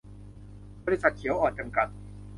[0.85, 1.87] บริษัท เขียวอ่อน จำกัด